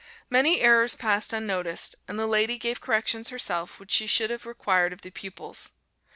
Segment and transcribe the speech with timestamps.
[0.31, 4.93] Many errors passed unnoticed, and the lady gave corrections herself which she should have required
[4.93, 5.69] of the pupils.